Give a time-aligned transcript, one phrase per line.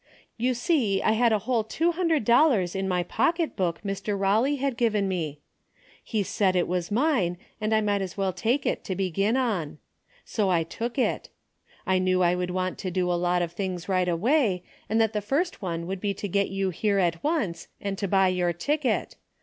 [0.35, 4.17] You see I had a whole two hundred dollars in my pocketbook, Mr.
[4.17, 5.41] Eawley had given me.
[6.03, 9.77] He said it was mine, and I might as well take it to begin on.
[10.25, 11.29] So I took it.
[11.85, 15.13] I knew I would want to do a lot of things right away, and that
[15.13, 18.53] the first one would be to get you here at once, and to buy your
[18.53, 19.17] ticket.